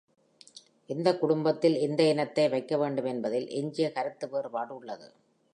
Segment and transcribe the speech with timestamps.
[0.89, 5.07] எந்த குடும்பத்தில் எந்த இனத்தை வைக்க வேண்டும் என்பதில் எஞ்சிய கருத்து வேறுபாடு உள்ளது.